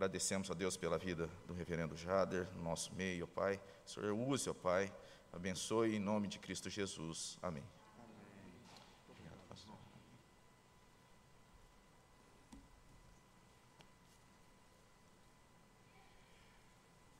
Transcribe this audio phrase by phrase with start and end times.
[0.00, 3.60] Agradecemos a Deus pela vida do reverendo Jader, no nosso meio, ó Pai.
[3.84, 4.90] O Senhor use, ó Pai,
[5.30, 7.38] abençoe em nome de Cristo Jesus.
[7.42, 7.62] Amém.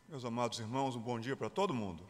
[0.08, 2.02] Meus amados irmãos, um bom dia para todo mundo.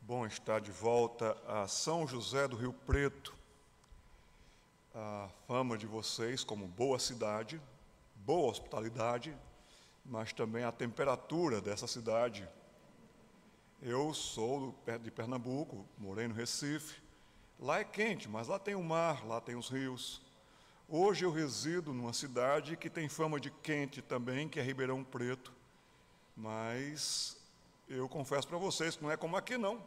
[0.00, 3.36] Bom estar de volta a São José do Rio Preto.
[4.94, 7.60] A fama de vocês como boa cidade,
[8.30, 9.36] boa hospitalidade,
[10.04, 12.48] mas também a temperatura dessa cidade.
[13.82, 14.72] Eu sou
[15.02, 17.02] de Pernambuco, morei no Recife.
[17.58, 20.22] Lá é quente, mas lá tem o mar, lá tem os rios.
[20.88, 25.52] Hoje eu resido numa cidade que tem fama de quente também, que é Ribeirão Preto.
[26.36, 27.36] Mas
[27.88, 29.84] eu confesso para vocês que não é como aqui não.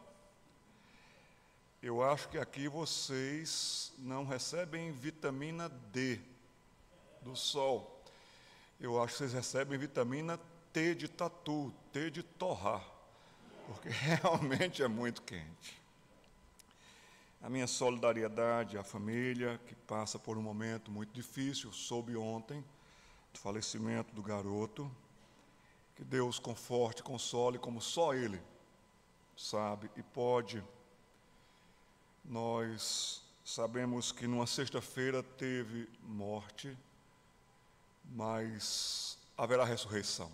[1.82, 6.20] Eu acho que aqui vocês não recebem vitamina D
[7.22, 7.93] do sol.
[8.84, 10.38] Eu acho que vocês recebem vitamina
[10.70, 12.86] T de tatu, T de torrar,
[13.66, 13.88] porque
[14.20, 15.80] realmente é muito quente.
[17.40, 22.62] A minha solidariedade à família que passa por um momento muito difícil, soube ontem
[23.32, 24.94] do falecimento do garoto.
[25.96, 28.38] Que Deus conforte, console como só Ele
[29.34, 30.62] sabe e pode
[32.22, 36.76] nós sabemos que numa sexta-feira teve morte,
[38.12, 40.30] mas haverá ressurreição.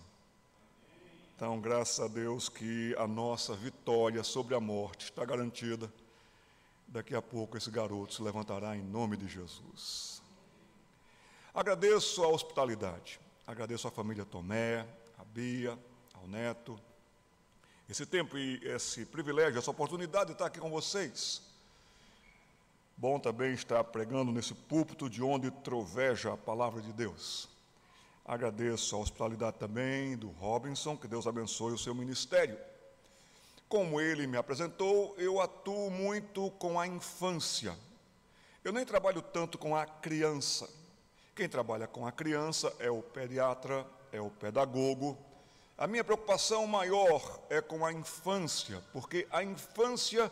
[1.35, 5.91] Então, graças a Deus que a nossa vitória sobre a morte está garantida.
[6.87, 10.21] Daqui a pouco esse garoto se levantará em nome de Jesus.
[11.53, 14.85] Agradeço a hospitalidade, agradeço à família Tomé,
[15.17, 15.77] a Bia,
[16.13, 16.79] ao Neto,
[17.89, 21.41] esse tempo e esse privilégio, essa oportunidade de estar aqui com vocês.
[22.95, 27.49] Bom também estar pregando nesse púlpito de onde troveja a palavra de Deus.
[28.25, 32.57] Agradeço a hospitalidade também do Robinson, que Deus abençoe o seu ministério.
[33.67, 37.75] Como ele me apresentou, eu atuo muito com a infância.
[38.63, 40.69] Eu nem trabalho tanto com a criança.
[41.35, 45.17] Quem trabalha com a criança é o pediatra, é o pedagogo.
[45.77, 50.31] A minha preocupação maior é com a infância, porque a infância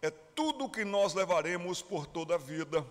[0.00, 2.84] é tudo que nós levaremos por toda a vida.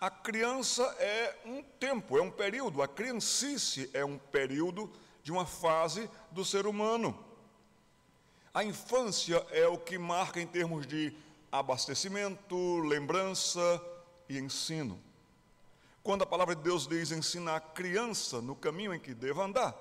[0.00, 4.90] A criança é um tempo, é um período, a criancice é um período
[5.22, 7.22] de uma fase do ser humano.
[8.54, 11.14] A infância é o que marca em termos de
[11.52, 13.60] abastecimento, lembrança
[14.26, 14.98] e ensino.
[16.02, 19.76] Quando a palavra de Deus diz ensinar a criança no caminho em que deva andar,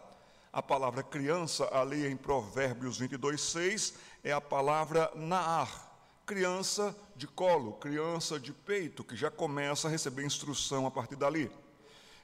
[0.52, 5.88] a palavra criança ali em Provérbios 22, 6 é a palavra naar,
[6.29, 11.50] criança de colo, criança de peito, que já começa a receber instrução a partir dali.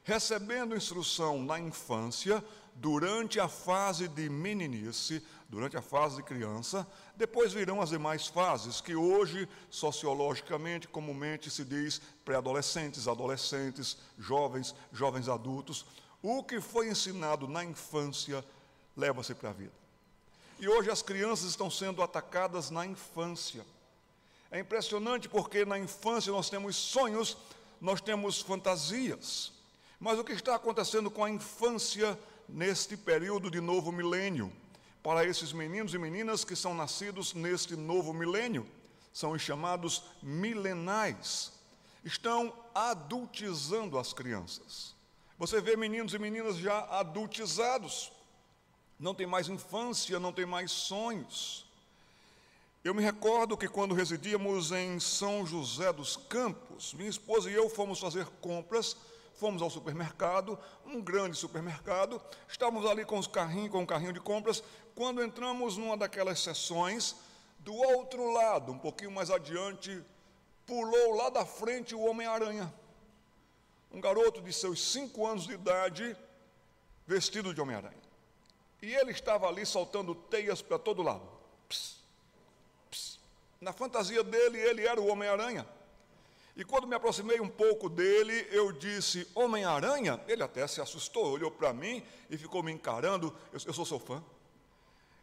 [0.04, 2.44] Recebendo instrução na infância,
[2.76, 6.86] durante a fase de meninice, durante a fase de criança,
[7.16, 15.28] depois virão as demais fases, que hoje, sociologicamente, comumente se diz pré-adolescentes, adolescentes, jovens, jovens
[15.28, 15.84] adultos.
[16.22, 18.46] O que foi ensinado na infância
[18.96, 19.74] leva-se para a vida.
[20.60, 23.66] E hoje as crianças estão sendo atacadas na infância.
[24.56, 27.36] É impressionante porque na infância nós temos sonhos,
[27.82, 29.52] nós temos fantasias.
[30.00, 32.18] Mas o que está acontecendo com a infância
[32.48, 34.50] neste período de novo milênio?
[35.04, 38.66] Para esses meninos e meninas que são nascidos neste novo milênio,
[39.12, 41.52] são os chamados milenais.
[42.06, 44.96] Estão adultizando as crianças.
[45.38, 48.10] Você vê meninos e meninas já adultizados,
[48.98, 51.65] não tem mais infância, não tem mais sonhos.
[52.86, 57.68] Eu me recordo que quando residíamos em São José dos Campos, minha esposa e eu
[57.68, 58.96] fomos fazer compras,
[59.34, 64.20] fomos ao supermercado, um grande supermercado, estávamos ali com os carrinhos, com o carrinho de
[64.20, 64.64] compras,
[64.94, 67.16] quando entramos numa daquelas sessões,
[67.58, 70.00] do outro lado, um pouquinho mais adiante,
[70.68, 72.72] pulou lá da frente o Homem-Aranha.
[73.92, 76.16] Um garoto de seus cinco anos de idade,
[77.08, 77.98] vestido de Homem-Aranha.
[78.80, 81.28] E ele estava ali soltando teias para todo lado.
[81.68, 82.05] Psst
[83.66, 85.68] na fantasia dele, ele era o Homem-Aranha.
[86.56, 90.22] E quando me aproximei um pouco dele, eu disse: Homem-Aranha?
[90.28, 93.36] Ele até se assustou, olhou para mim e ficou me encarando.
[93.52, 94.24] Eu, eu sou seu fã.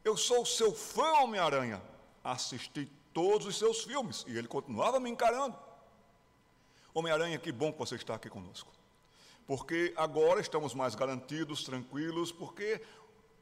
[0.05, 1.81] Eu sou seu fã, Homem-Aranha.
[2.25, 5.57] Assisti todos os seus filmes e ele continuava me encarando.
[6.93, 8.73] Homem-Aranha, que bom que você está aqui conosco.
[9.47, 12.83] Porque agora estamos mais garantidos, tranquilos, porque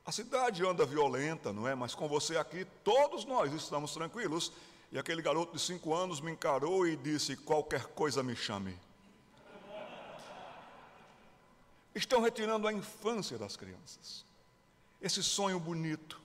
[0.04, 1.74] a cidade anda violenta, não é?
[1.74, 4.52] Mas com você aqui, todos nós estamos tranquilos
[4.92, 8.76] e aquele garoto de cinco anos me encarou e disse: Qualquer coisa me chame.
[11.94, 14.24] estão retirando a infância das crianças.
[15.00, 16.20] Esse sonho bonito.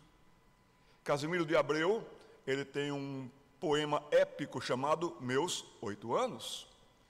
[1.03, 2.05] Casimiro de Abreu,
[2.45, 3.29] ele tem um
[3.59, 6.67] poema épico chamado Meus Oito Anos,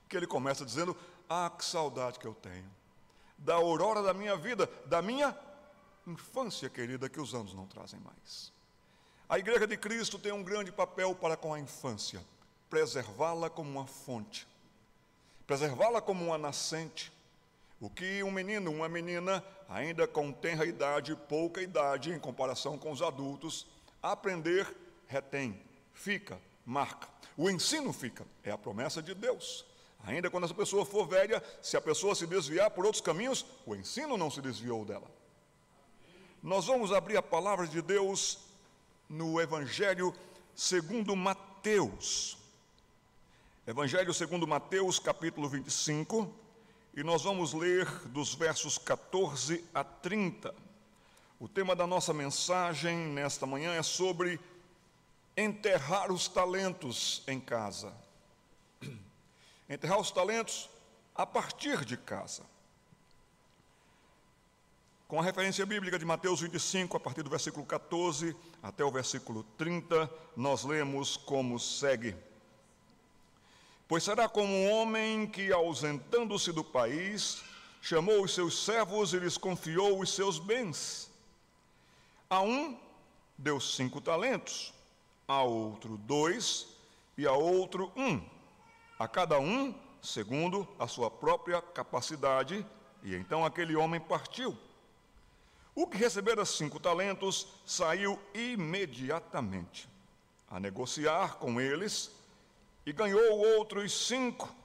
[0.09, 0.95] que ele começa dizendo:
[1.29, 2.69] Ah, que saudade que eu tenho,
[3.37, 5.37] da aurora da minha vida, da minha
[6.05, 8.54] infância querida, que os anos não trazem mais.
[9.27, 12.21] A Igreja de Cristo tem um grande papel para com a infância,
[12.69, 14.47] preservá-la como uma fonte,
[15.47, 17.11] preservá-la como uma nascente.
[17.81, 22.91] O que um menino, uma menina, ainda com tenra idade, pouca idade em comparação com
[22.91, 23.65] os adultos,
[24.01, 24.67] aprender,
[25.07, 25.59] retém,
[25.91, 27.07] fica, marca.
[27.35, 29.65] O ensino fica, é a promessa de Deus.
[30.05, 33.75] Ainda quando essa pessoa for velha, se a pessoa se desviar por outros caminhos, o
[33.75, 35.09] ensino não se desviou dela.
[36.43, 38.44] Nós vamos abrir a palavra de Deus
[39.09, 40.13] no Evangelho
[40.55, 42.37] segundo Mateus.
[43.67, 46.31] Evangelho segundo Mateus, capítulo 25,
[46.93, 50.53] e nós vamos ler dos versos 14 a 30.
[51.39, 54.39] O tema da nossa mensagem nesta manhã é sobre
[55.35, 57.93] enterrar os talentos em casa.
[59.69, 60.69] Enterrar os talentos
[61.13, 62.43] a partir de casa.
[65.07, 69.43] Com a referência bíblica de Mateus 25, a partir do versículo 14 até o versículo
[69.55, 72.15] 30, nós lemos como segue:
[73.87, 77.43] Pois será como um homem que, ausentando-se do país,
[77.83, 81.07] chamou os seus servos e lhes confiou os seus bens.
[82.27, 82.75] A um
[83.37, 84.73] deu cinco talentos,
[85.27, 86.67] a outro dois
[87.15, 88.19] e a outro um,
[88.97, 89.71] a cada um
[90.01, 92.65] segundo a sua própria capacidade,
[93.03, 94.57] e então aquele homem partiu.
[95.75, 99.89] O que recebera cinco talentos saiu imediatamente
[100.49, 102.09] a negociar com eles
[102.85, 104.55] e ganhou outros cinco.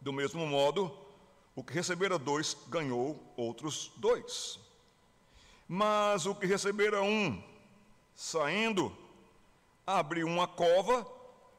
[0.00, 0.96] Do mesmo modo,
[1.54, 4.58] o que recebera dois ganhou outros dois.
[5.68, 7.42] Mas o que recebera um,
[8.14, 8.96] saindo,
[9.86, 11.06] abriu uma cova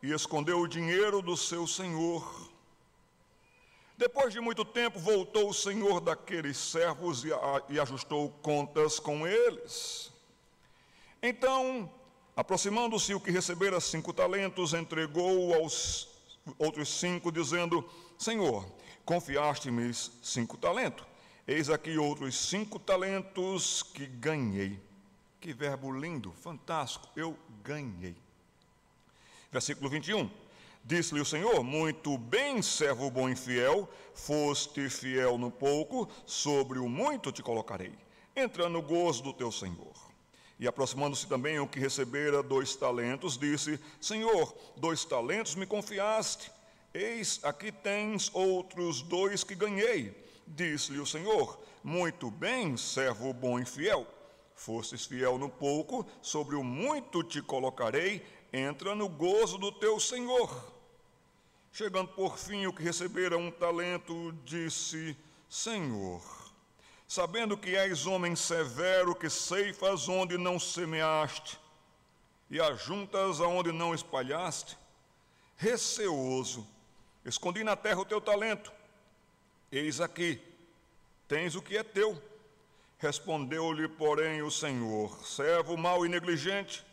[0.02, 2.50] e escondeu o dinheiro do seu senhor.
[3.98, 9.26] Depois de muito tempo, voltou o senhor daqueles servos e, a, e ajustou contas com
[9.26, 10.12] eles.
[11.20, 11.92] Então,
[12.36, 16.08] aproximando-se o que recebera cinco talentos, entregou aos
[16.60, 17.84] outros cinco, dizendo:
[18.20, 18.72] Senhor,
[19.04, 21.04] confiaste-me cinco talentos.
[21.48, 24.80] Eis aqui outros cinco talentos que ganhei.
[25.42, 28.16] Que verbo lindo, fantástico, eu ganhei.
[29.52, 30.30] Versículo 21.
[30.88, 36.88] Disse-lhe o Senhor: Muito bem, servo bom e fiel, foste fiel no pouco, sobre o
[36.88, 37.92] muito te colocarei.
[38.34, 39.94] Entra no gozo do teu Senhor.
[40.58, 46.50] E aproximando-se também o que recebera dois talentos, disse: Senhor, dois talentos me confiaste.
[46.94, 50.16] Eis aqui tens outros dois que ganhei.
[50.48, 54.08] Disse-lhe o Senhor: Muito bem, servo bom e fiel.
[54.56, 60.77] Fostes fiel no pouco, sobre o muito te colocarei, entra no gozo do teu Senhor.
[61.78, 65.16] Chegando por fim o que recebera um talento, disse:
[65.48, 66.24] Senhor,
[67.08, 71.60] sabendo que és homem severo, que ceifas onde não semeaste,
[72.50, 74.76] e ajuntas aonde não espalhaste,
[75.56, 76.68] receoso,
[77.24, 78.72] escondi na terra o teu talento.
[79.72, 80.42] Eis aqui,
[81.28, 82.20] tens o que é teu.
[82.98, 86.84] Respondeu-lhe, porém, o Senhor: servo mau e negligente,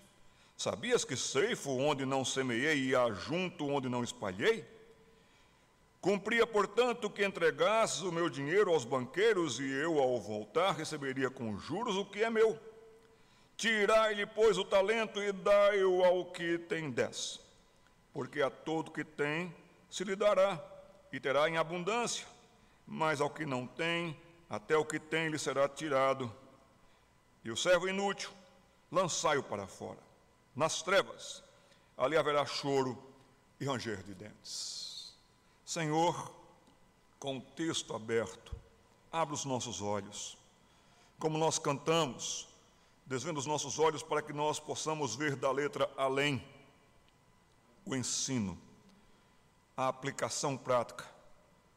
[0.59, 4.74] sabias que ceifo onde não semeei e ajunto onde não espalhei?
[6.05, 11.57] Cumpria, portanto, que entregasses o meu dinheiro aos banqueiros e eu, ao voltar, receberia com
[11.57, 12.61] juros o que é meu.
[13.57, 17.41] Tirai-lhe, pois, o talento e dai-o ao que tem dez.
[18.13, 19.51] Porque a todo que tem
[19.89, 20.63] se lhe dará
[21.11, 22.27] e terá em abundância,
[22.87, 24.15] mas ao que não tem,
[24.51, 26.31] até o que tem lhe será tirado.
[27.43, 28.31] E o servo inútil,
[28.93, 30.01] lançai-o para fora,
[30.55, 31.43] nas trevas,
[31.97, 33.03] ali haverá choro
[33.59, 34.84] e ranger de dentes.
[35.65, 36.31] Senhor,
[37.19, 38.55] com o texto aberto,
[39.11, 40.37] abre os nossos olhos,
[41.19, 42.49] como nós cantamos,
[43.07, 46.45] desvendo os nossos olhos para que nós possamos ver da letra além
[47.85, 48.59] o ensino,
[49.77, 51.09] a aplicação prática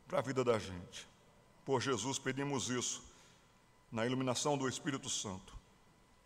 [0.07, 1.07] para a vida da gente.
[1.65, 3.03] Por Jesus pedimos isso,
[3.91, 5.57] na iluminação do Espírito Santo.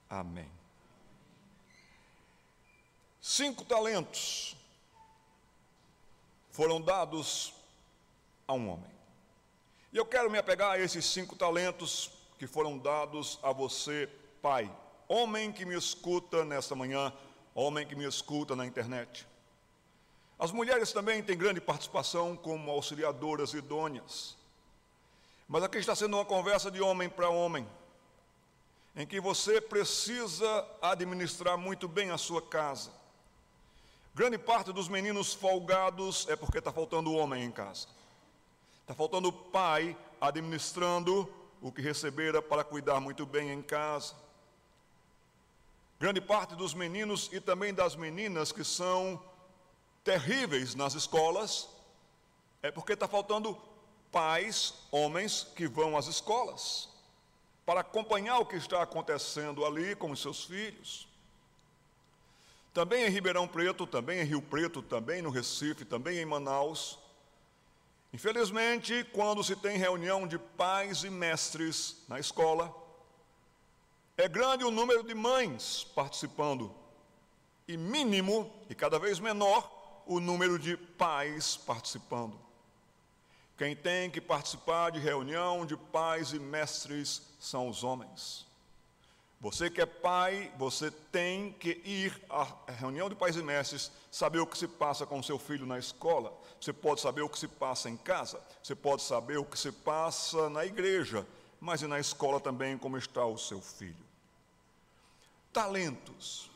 [0.10, 0.50] Amém.
[3.22, 4.56] Cinco talentos
[6.52, 7.54] foram dados
[8.48, 8.92] a um homem.
[9.92, 14.10] E eu quero me apegar a esses cinco talentos que foram dados a você,
[14.42, 14.72] pai,
[15.08, 17.14] homem que me escuta nesta manhã,
[17.54, 19.28] homem que me escuta na internet.
[20.40, 24.36] As mulheres também têm grande participação como auxiliadoras idôneas.
[25.48, 27.68] Mas aqui está sendo uma conversa de homem para homem,
[28.96, 33.01] em que você precisa administrar muito bem a sua casa.
[34.14, 37.88] Grande parte dos meninos folgados é porque está faltando homem em casa.
[38.82, 44.14] Está faltando pai administrando o que recebera para cuidar muito bem em casa.
[45.98, 49.22] Grande parte dos meninos e também das meninas que são
[50.04, 51.70] terríveis nas escolas
[52.62, 53.58] é porque está faltando
[54.12, 56.90] pais, homens que vão às escolas
[57.66, 61.08] para acompanhar o que está acontecendo ali com os seus filhos.
[62.74, 66.98] Também em Ribeirão Preto, também em Rio Preto, também no Recife, também em Manaus.
[68.14, 72.74] Infelizmente, quando se tem reunião de pais e mestres na escola,
[74.18, 76.74] é grande o número de mães participando
[77.68, 82.40] e mínimo e cada vez menor o número de pais participando.
[83.58, 88.46] Quem tem que participar de reunião de pais e mestres são os homens.
[89.42, 94.38] Você que é pai, você tem que ir à reunião de pais e mestres, saber
[94.38, 96.32] o que se passa com o seu filho na escola.
[96.60, 99.72] Você pode saber o que se passa em casa, você pode saber o que se
[99.72, 101.26] passa na igreja,
[101.60, 104.06] mas e na escola também como está o seu filho.
[105.52, 106.52] Talentos.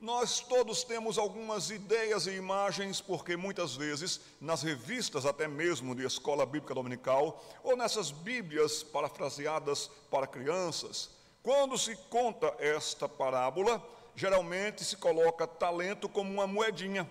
[0.00, 6.06] Nós todos temos algumas ideias e imagens, porque muitas vezes, nas revistas, até mesmo de
[6.06, 13.82] escola bíblica dominical, ou nessas Bíblias parafraseadas para crianças, quando se conta esta parábola,
[14.14, 17.08] geralmente se coloca talento como uma moedinha.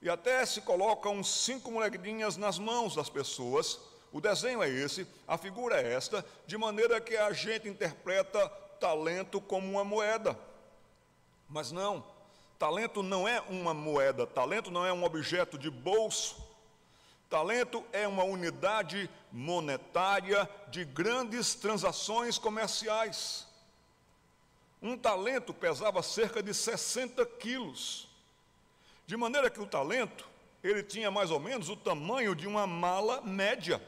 [0.00, 3.78] E até se colocam cinco moedinhas nas mãos das pessoas.
[4.12, 8.48] O desenho é esse, a figura é esta, de maneira que a gente interpreta
[8.80, 10.38] talento como uma moeda.
[11.48, 12.04] Mas não,
[12.58, 16.36] talento não é uma moeda, talento não é um objeto de bolso.
[17.30, 23.46] Talento é uma unidade monetária de grandes transações comerciais.
[24.80, 28.08] Um talento pesava cerca de 60 quilos,
[29.06, 30.28] de maneira que o talento
[30.62, 33.82] ele tinha mais ou menos o tamanho de uma mala média,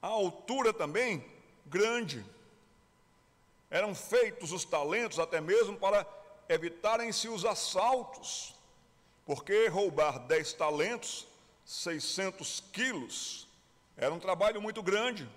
[0.00, 1.24] a altura também
[1.66, 2.24] grande.
[3.70, 6.06] Eram feitos os talentos até mesmo para
[6.48, 8.54] evitarem-se os assaltos,
[9.26, 11.26] porque roubar 10 talentos,
[11.64, 13.46] 600 quilos,
[14.00, 15.28] era um trabalho muito grande.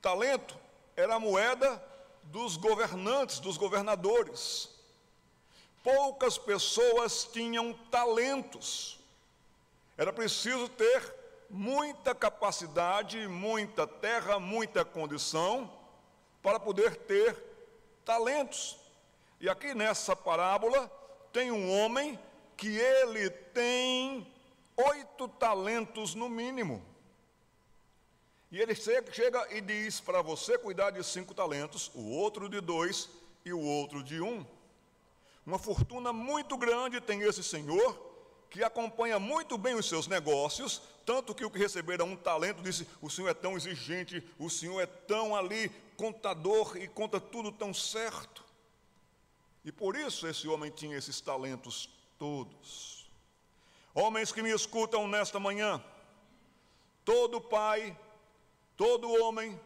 [0.00, 0.56] Talento
[0.96, 1.80] era a moeda
[2.22, 4.70] dos governantes, dos governadores.
[5.84, 8.98] Poucas pessoas tinham talentos.
[9.98, 11.14] Era preciso ter
[11.50, 15.70] muita capacidade, muita terra, muita condição
[16.42, 17.36] para poder ter
[18.06, 18.78] talentos.
[19.38, 20.90] E aqui nessa parábola
[21.30, 22.18] tem um homem
[22.56, 24.29] que ele tem
[24.88, 26.82] oito talentos no mínimo.
[28.50, 33.08] E ele chega e diz para você cuidar de cinco talentos, o outro de dois
[33.44, 34.44] e o outro de um.
[35.46, 38.10] Uma fortuna muito grande tem esse senhor,
[38.50, 42.86] que acompanha muito bem os seus negócios, tanto que o que receberam um talento disse:
[43.00, 47.72] O senhor é tão exigente, o senhor é tão ali contador e conta tudo tão
[47.72, 48.44] certo.
[49.64, 52.99] E por isso esse homem tinha esses talentos todos.
[53.94, 55.82] Homens que me escutam nesta manhã,
[57.04, 57.98] todo pai,
[58.76, 59.60] todo homem,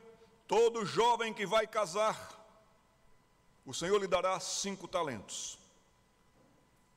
[0.49, 2.17] todo jovem que vai casar,
[3.67, 5.59] o Senhor lhe dará cinco talentos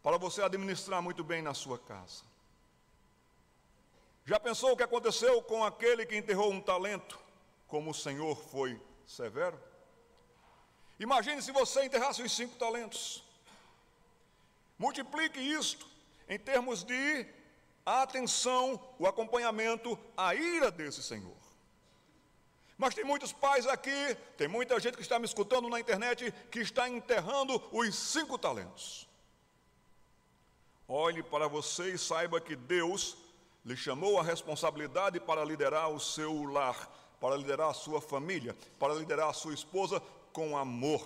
[0.02, 2.24] para você administrar muito bem na sua casa.
[4.26, 7.20] Já pensou o que aconteceu com aquele que enterrou um talento,
[7.68, 9.60] como o Senhor foi severo.
[11.00, 13.24] Imagine se você enterrasse os cinco talentos.
[14.78, 15.97] Multiplique isto
[16.28, 17.26] em termos de
[17.86, 21.38] atenção, o acompanhamento, a ira desse Senhor.
[22.78, 26.60] Mas tem muitos pais aqui, tem muita gente que está me escutando na internet que
[26.60, 29.08] está enterrando os cinco talentos.
[30.88, 33.18] Olhe para você e saiba que Deus
[33.66, 36.88] lhe chamou a responsabilidade para liderar o seu lar,
[37.20, 40.00] para liderar a sua família, para liderar a sua esposa
[40.32, 41.06] com amor,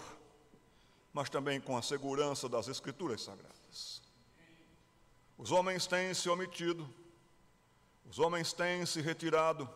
[1.14, 4.02] mas também com a segurança das Escrituras Sagradas.
[5.42, 6.88] Os homens têm se omitido,
[8.06, 9.68] os homens têm se retirado,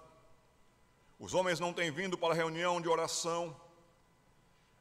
[1.19, 3.59] os homens não têm vindo para a reunião de oração.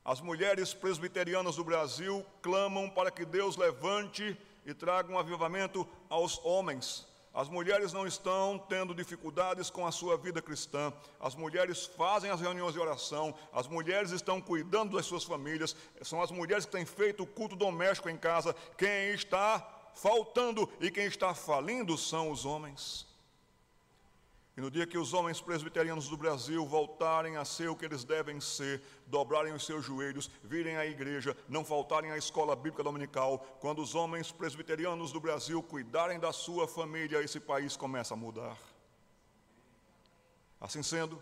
[0.04, 4.36] As mulheres presbiterianas do Brasil clamam para que Deus levante
[4.66, 10.16] e traga um avivamento aos homens as mulheres não estão tendo dificuldades com a sua
[10.16, 10.92] vida cristã.
[11.18, 13.34] As mulheres fazem as reuniões de oração.
[13.52, 15.74] As mulheres estão cuidando das suas famílias.
[16.02, 18.54] São as mulheres que têm feito o culto doméstico em casa.
[18.78, 19.58] Quem está
[19.94, 23.06] faltando e quem está falindo são os homens.
[24.56, 28.04] E no dia que os homens presbiterianos do Brasil voltarem a ser o que eles
[28.04, 33.38] devem ser, dobrarem os seus joelhos, virem à igreja, não faltarem à escola bíblica dominical,
[33.58, 38.56] quando os homens presbiterianos do Brasil cuidarem da sua família, esse país começa a mudar.
[40.60, 41.20] Assim sendo,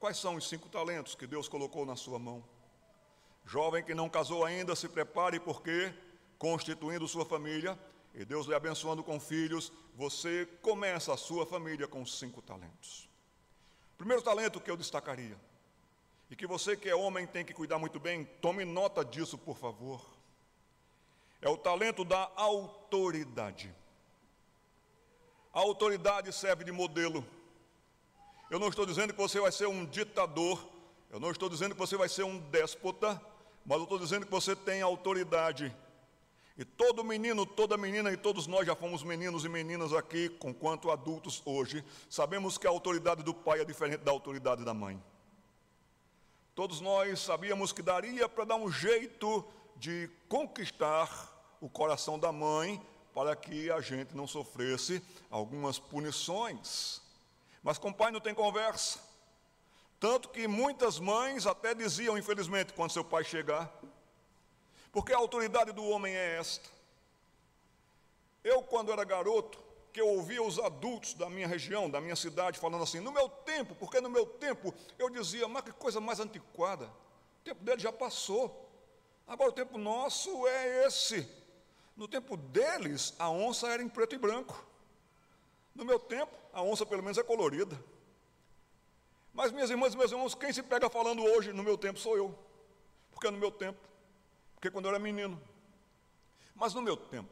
[0.00, 2.42] quais são os cinco talentos que Deus colocou na sua mão?
[3.44, 5.94] Jovem que não casou ainda, se prepare, porque,
[6.36, 7.78] constituindo sua família,
[8.16, 13.06] e Deus lhe abençoando com filhos, você começa a sua família com cinco talentos.
[13.98, 15.38] Primeiro talento que eu destacaria,
[16.30, 19.56] e que você que é homem tem que cuidar muito bem, tome nota disso, por
[19.58, 20.02] favor.
[21.42, 23.72] É o talento da autoridade.
[25.52, 27.24] A autoridade serve de modelo.
[28.50, 30.66] Eu não estou dizendo que você vai ser um ditador,
[31.10, 33.20] eu não estou dizendo que você vai ser um déspota,
[33.64, 35.74] mas eu estou dizendo que você tem autoridade
[36.58, 40.90] e todo menino, toda menina, e todos nós já fomos meninos e meninas aqui, conquanto
[40.90, 45.02] adultos hoje, sabemos que a autoridade do pai é diferente da autoridade da mãe.
[46.54, 49.44] Todos nós sabíamos que daria para dar um jeito
[49.76, 52.80] de conquistar o coração da mãe
[53.14, 57.02] para que a gente não sofresse algumas punições.
[57.62, 58.98] Mas com o pai não tem conversa.
[60.00, 63.70] Tanto que muitas mães até diziam, infelizmente, quando seu pai chegar,
[64.96, 66.70] porque a autoridade do homem é esta.
[68.42, 69.62] Eu, quando era garoto,
[69.92, 73.28] que eu ouvia os adultos da minha região, da minha cidade, falando assim, no meu
[73.28, 77.78] tempo, porque no meu tempo eu dizia, mas que coisa mais antiquada, o tempo dele
[77.78, 78.70] já passou,
[79.26, 81.28] agora o tempo nosso é esse.
[81.94, 84.64] No tempo deles, a onça era em preto e branco.
[85.74, 87.78] No meu tempo, a onça pelo menos é colorida.
[89.34, 92.16] Mas minhas irmãs e meus irmãos, quem se pega falando hoje no meu tempo sou
[92.16, 92.34] eu.
[93.12, 93.86] Porque no meu tempo
[94.56, 95.40] porque quando eu era menino.
[96.54, 97.28] Mas no meu tempo,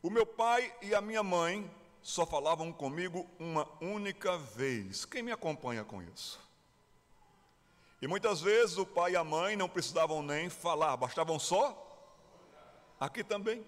[0.00, 5.04] o meu pai e a minha mãe só falavam comigo uma única vez.
[5.04, 6.40] Quem me acompanha com isso?
[8.00, 11.78] E muitas vezes o pai e a mãe não precisavam nem falar, bastavam só.
[12.98, 13.64] Aqui também.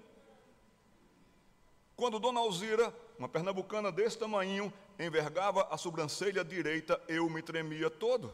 [1.96, 8.32] Quando Dona Alzira, uma pernambucana desse tamanho, envergava a sobrancelha direita, eu me tremia todo.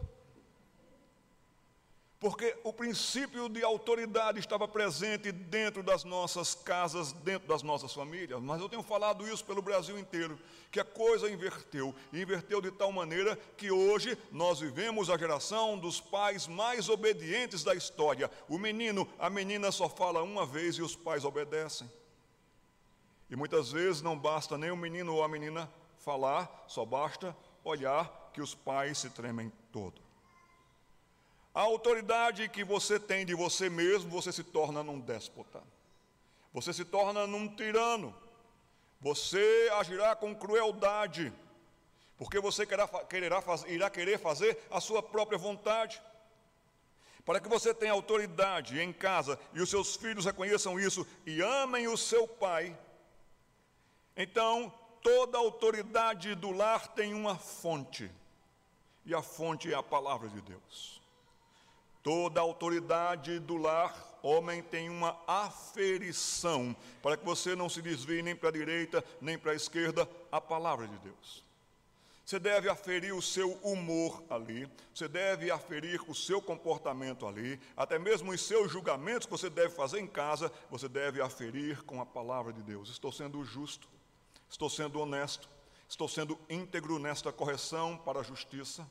[2.21, 8.39] Porque o princípio de autoridade estava presente dentro das nossas casas, dentro das nossas famílias.
[8.43, 10.39] Mas eu tenho falado isso pelo Brasil inteiro,
[10.71, 11.95] que a coisa inverteu.
[12.13, 17.65] E inverteu de tal maneira que hoje nós vivemos a geração dos pais mais obedientes
[17.65, 18.31] da história.
[18.51, 21.91] O menino, a menina só fala uma vez e os pais obedecem.
[23.31, 28.31] E muitas vezes não basta nem o menino ou a menina falar, só basta olhar
[28.35, 30.10] que os pais se tremem todo.
[31.55, 35.63] A autoridade que você tem de você mesmo, você se torna num déspota.
[36.53, 38.15] Você se torna num tirano.
[39.01, 41.33] Você agirá com crueldade,
[42.19, 46.01] porque você querá, quererá, irá querer fazer a sua própria vontade.
[47.25, 51.89] Para que você tenha autoridade em casa e os seus filhos reconheçam isso e amem
[51.89, 52.77] o seu pai,
[54.17, 58.11] então toda autoridade do lar tem uma fonte,
[59.07, 61.00] e a fonte é a palavra de Deus.
[62.11, 68.35] Toda autoridade do lar, homem, tem uma aferição, para que você não se desvie nem
[68.35, 71.45] para a direita, nem para a esquerda, a palavra de Deus.
[72.27, 77.97] Você deve aferir o seu humor ali, você deve aferir o seu comportamento ali, até
[77.97, 82.07] mesmo os seus julgamentos que você deve fazer em casa, você deve aferir com a
[82.07, 82.91] palavra de Deus.
[82.91, 83.89] Estou sendo justo,
[84.49, 85.49] estou sendo honesto,
[85.89, 88.85] estou sendo íntegro nesta correção para a justiça.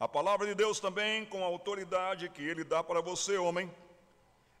[0.00, 3.70] A palavra de Deus também, com a autoridade que Ele dá para você, homem,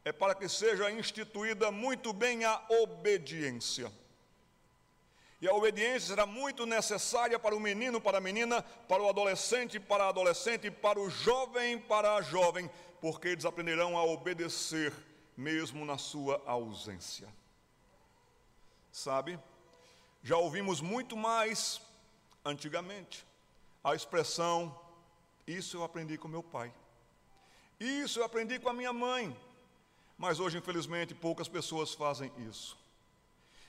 [0.04, 3.90] é para que seja instituída muito bem a obediência.
[5.40, 9.80] E a obediência será muito necessária para o menino, para a menina, para o adolescente,
[9.80, 14.92] para a adolescente, para o jovem, para a jovem, porque eles aprenderão a obedecer
[15.34, 17.26] mesmo na sua ausência.
[18.92, 19.40] Sabe?
[20.22, 21.80] Já ouvimos muito mais
[22.44, 23.24] antigamente
[23.82, 24.78] a expressão
[25.56, 26.72] isso eu aprendi com meu pai.
[27.78, 29.36] Isso eu aprendi com a minha mãe.
[30.18, 32.78] Mas hoje, infelizmente, poucas pessoas fazem isso.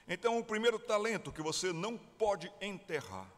[0.08, 3.32] Então, o primeiro talento que você não pode enterrar,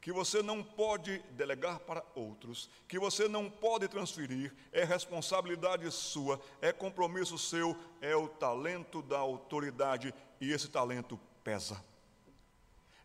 [0.00, 6.40] que você não pode delegar para outros, que você não pode transferir, é responsabilidade sua,
[6.60, 11.80] é compromisso seu, é o talento da autoridade, e esse talento pesa.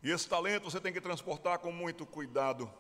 [0.02, 2.72] E esse talento você tem que transportar com muito cuidado.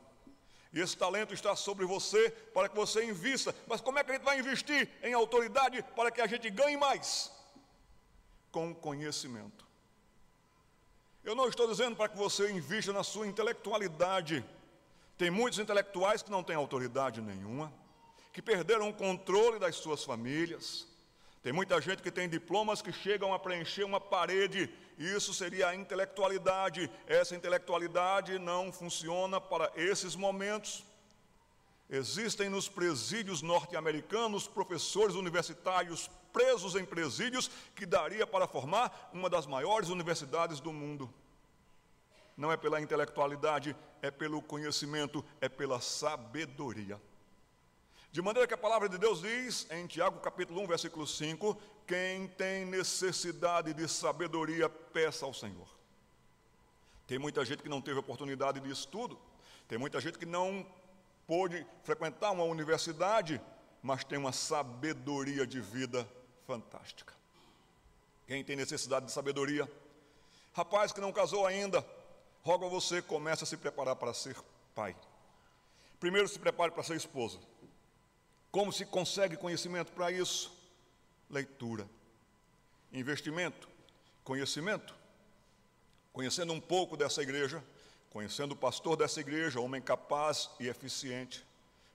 [0.74, 3.54] E esse talento está sobre você para que você invista.
[3.68, 6.78] Mas como é que a gente vai investir em autoridade para que a gente ganhe
[6.78, 7.32] mais?
[8.52, 9.66] Com conhecimento.
[11.24, 14.46] Eu não estou dizendo para que você invista na sua intelectualidade.
[15.18, 17.72] Tem muitos intelectuais que não têm autoridade nenhuma,
[18.34, 20.88] que perderam o controle das suas famílias.
[21.44, 24.74] Tem muita gente que tem diplomas que chegam a preencher uma parede.
[25.02, 26.88] Isso seria a intelectualidade.
[27.08, 30.84] Essa intelectualidade não funciona para esses momentos.
[31.90, 39.48] Existem nos presídios norte-americanos professores universitários presos em presídios que daria para formar uma das
[39.48, 41.12] maiores universidades do mundo.
[42.38, 47.02] Não é pela intelectualidade, é pelo conhecimento, é pela sabedoria.
[48.12, 52.28] De maneira que a palavra de Deus diz, em Tiago capítulo 1, versículo 5, quem
[52.28, 55.68] tem necessidade de sabedoria, peça ao Senhor.
[57.08, 59.18] Tem muita gente que não teve oportunidade de estudo,
[59.66, 60.66] tem muita gente que não
[61.26, 63.40] pôde frequentar uma universidade,
[63.82, 66.06] mas tem uma sabedoria de vida
[66.46, 67.14] fantástica.
[68.28, 69.72] Quem tem necessidade de sabedoria?
[70.52, 71.86] Rapaz que não casou ainda,
[72.44, 74.36] rogo a você, comece a se preparar para ser
[74.76, 74.98] pai.
[75.98, 77.40] Primeiro se prepare para ser esposa.
[78.52, 80.52] Como se consegue conhecimento para isso?
[81.30, 81.88] Leitura.
[82.92, 83.70] Investimento,
[84.24, 84.94] conhecimento.
[86.12, 87.64] Conhecendo um pouco dessa igreja,
[88.10, 91.46] conhecendo o pastor dessa igreja, homem capaz e eficiente,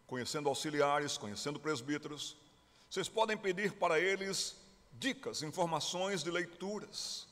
[0.07, 2.37] conhecendo auxiliares, conhecendo presbíteros,
[2.89, 4.57] vocês podem pedir para eles
[4.99, 7.27] dicas, informações de leituras.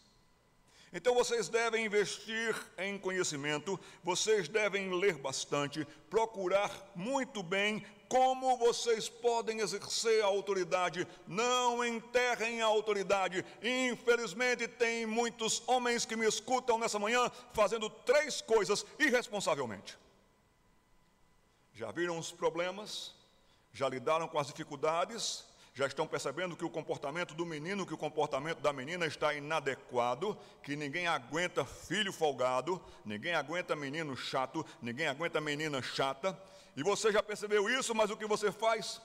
[0.97, 9.09] Então vocês devem investir em conhecimento, vocês devem ler bastante, procurar muito bem como vocês
[9.09, 11.05] podem exercer a autoridade.
[11.27, 13.45] Não enterrem a autoridade.
[13.61, 19.99] Infelizmente, tem muitos homens que me escutam nessa manhã fazendo três coisas irresponsavelmente.
[21.75, 23.13] Já viram os problemas?
[23.73, 25.45] Já lidaram com as dificuldades?
[25.75, 30.39] Já estão percebendo que o comportamento do menino, que o comportamento da menina está inadequado,
[30.63, 36.41] que ninguém aguenta filho folgado, ninguém aguenta menino chato, ninguém aguenta menina chata.
[36.77, 39.03] E você já percebeu isso, mas o que você faz?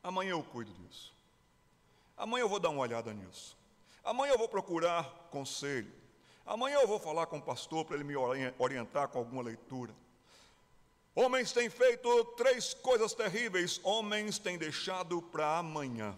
[0.00, 1.12] Amanhã eu cuido disso.
[2.16, 3.56] Amanhã eu vou dar uma olhada nisso.
[4.04, 5.92] Amanhã eu vou procurar conselho.
[6.46, 8.14] Amanhã eu vou falar com o pastor para ele me
[8.58, 9.92] orientar com alguma leitura.
[11.20, 13.80] Homens têm feito três coisas terríveis.
[13.82, 16.16] Homens têm deixado para amanhã.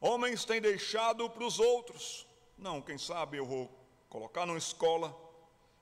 [0.00, 2.26] Homens têm deixado para os outros.
[2.56, 3.70] Não, quem sabe eu vou
[4.08, 5.14] colocar numa escola,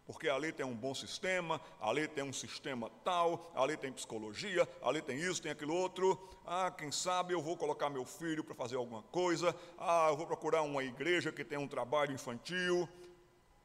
[0.05, 5.01] porque ali tem um bom sistema, ali tem um sistema tal, ali tem psicologia, ali
[5.01, 6.19] tem isso, tem aquilo outro.
[6.45, 9.55] Ah, quem sabe eu vou colocar meu filho para fazer alguma coisa.
[9.79, 12.89] Ah, eu vou procurar uma igreja que tem um trabalho infantil.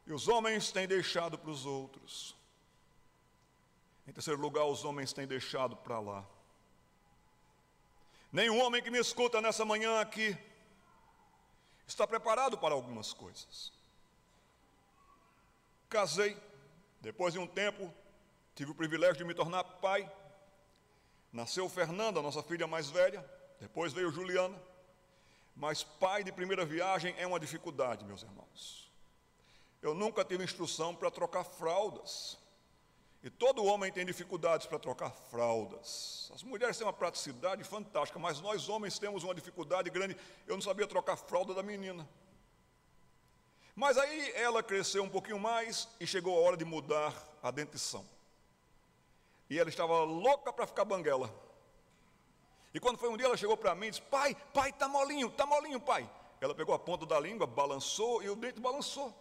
[0.06, 2.40] E os homens têm deixado para os outros.
[4.06, 6.26] Em terceiro lugar, os homens têm deixado para lá.
[8.32, 10.36] Nenhum homem que me escuta nessa manhã aqui
[11.86, 13.72] está preparado para algumas coisas.
[15.88, 16.36] Casei,
[17.00, 17.92] depois de um tempo,
[18.54, 20.10] tive o privilégio de me tornar pai.
[21.32, 23.24] Nasceu Fernanda, nossa filha mais velha,
[23.60, 24.58] depois veio Juliana.
[25.54, 28.90] Mas pai de primeira viagem é uma dificuldade, meus irmãos.
[29.82, 32.38] Eu nunca tive instrução para trocar fraldas.
[33.22, 36.30] E todo homem tem dificuldades para trocar fraldas.
[36.34, 40.16] As mulheres têm uma praticidade fantástica, mas nós homens temos uma dificuldade grande.
[40.46, 42.08] Eu não sabia trocar fralda da menina.
[43.76, 48.04] Mas aí ela cresceu um pouquinho mais e chegou a hora de mudar a dentição.
[49.48, 51.32] E ela estava louca para ficar banguela.
[52.74, 55.30] E quando foi um dia, ela chegou para mim e disse: Pai, pai, tá molinho,
[55.30, 56.10] tá molinho, pai.
[56.40, 59.14] Ela pegou a ponta da língua, balançou e o dente balançou.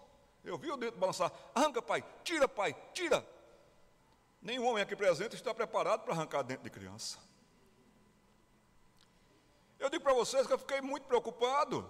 [0.43, 1.31] Eu vi o dente balançar.
[1.53, 3.23] Arranca, pai, tira, pai, tira.
[4.41, 7.19] Nenhum homem aqui presente está preparado para arrancar dentro de criança.
[9.77, 11.89] Eu digo para vocês que eu fiquei muito preocupado.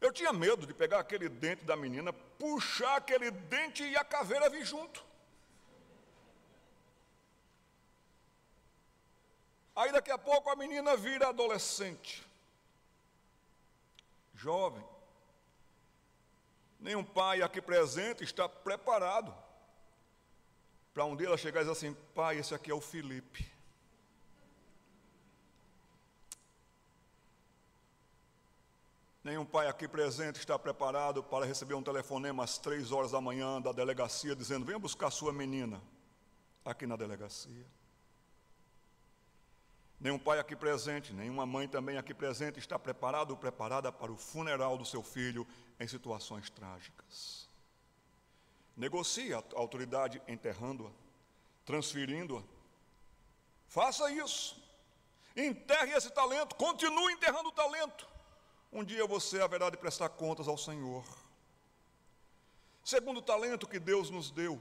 [0.00, 4.50] Eu tinha medo de pegar aquele dente da menina, puxar aquele dente e a caveira
[4.50, 5.04] vir junto.
[9.76, 12.26] Aí daqui a pouco a menina vira adolescente,
[14.34, 14.84] jovem.
[16.80, 19.41] Nenhum pai aqui presente está preparado
[20.92, 23.50] para um dia ela chegar e dizer assim: pai, esse aqui é o Felipe.
[29.24, 33.60] Nenhum pai aqui presente está preparado para receber um telefonema às três horas da manhã
[33.60, 35.80] da delegacia dizendo: venha buscar sua menina
[36.64, 37.64] aqui na delegacia.
[40.00, 44.16] Nenhum pai aqui presente, nenhuma mãe também aqui presente está preparado ou preparada para o
[44.16, 45.46] funeral do seu filho
[45.78, 47.48] em situações trágicas.
[48.76, 50.90] Negocie a autoridade enterrando-a,
[51.64, 52.42] transferindo-a.
[53.68, 54.60] Faça isso.
[55.36, 58.06] Enterre esse talento, continue enterrando o talento.
[58.72, 61.04] Um dia você haverá de prestar contas ao Senhor.
[62.84, 64.60] Segundo talento que Deus nos deu,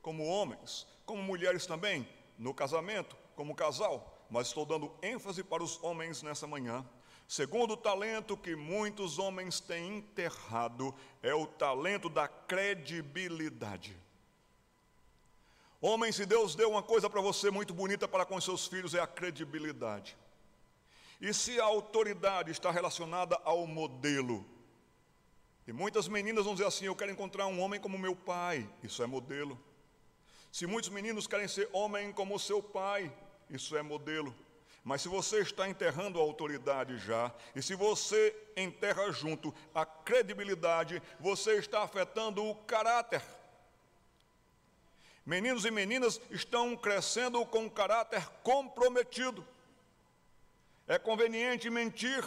[0.00, 5.82] como homens, como mulheres também, no casamento, como casal, mas estou dando ênfase para os
[5.82, 6.86] homens nessa manhã.
[7.30, 13.96] Segundo talento que muitos homens têm enterrado é o talento da credibilidade.
[15.80, 19.00] Homem, se Deus deu uma coisa para você muito bonita para com seus filhos, é
[19.00, 20.18] a credibilidade.
[21.20, 24.44] E se a autoridade está relacionada ao modelo,
[25.68, 29.04] e muitas meninas vão dizer assim: Eu quero encontrar um homem como meu pai, isso
[29.04, 29.56] é modelo.
[30.50, 33.16] Se muitos meninos querem ser homem como seu pai,
[33.48, 34.34] isso é modelo.
[34.82, 41.02] Mas se você está enterrando a autoridade já, e se você enterra junto a credibilidade,
[41.18, 43.22] você está afetando o caráter.
[45.24, 49.46] Meninos e meninas estão crescendo com caráter comprometido.
[50.88, 52.24] É conveniente mentir,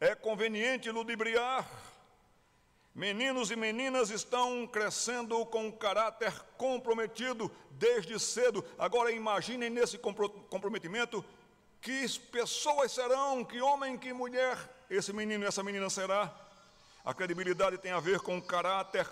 [0.00, 1.66] é conveniente ludibriar.
[2.94, 8.62] Meninos e meninas estão crescendo com caráter comprometido desde cedo.
[8.78, 11.24] Agora imaginem nesse comprometimento
[11.80, 14.58] que pessoas serão, que homem, que mulher
[14.90, 16.34] esse menino e essa menina será.
[17.02, 19.08] A credibilidade tem a ver com o caráter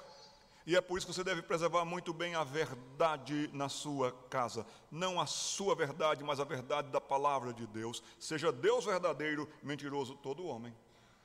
[0.67, 4.67] e é por isso que você deve preservar muito bem a verdade na sua casa.
[4.91, 8.03] Não a sua verdade, mas a verdade da palavra de Deus.
[8.19, 10.75] Seja Deus verdadeiro, mentiroso todo homem.